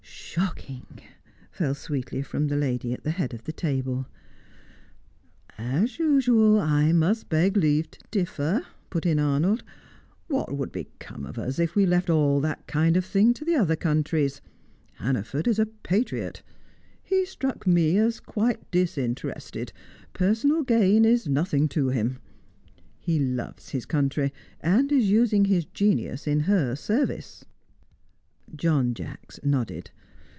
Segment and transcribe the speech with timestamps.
[0.33, 0.85] "Shocking!"
[1.51, 4.07] fell sweetly from the lady at the head of the table.
[5.57, 9.61] "As usual, I must beg leave to differ," put in Arnold.
[10.27, 13.55] "What would become of us if we left all that kind of thing to the
[13.55, 14.39] other countries?
[14.93, 16.43] Hannaford is a patriot.
[17.03, 19.73] He struck me as quite disinterested;
[20.13, 22.19] personal gain is nothing to him.
[23.01, 24.31] He loves his country,
[24.61, 27.43] and is using his genius in her service."
[28.55, 29.91] John Jacks nodded.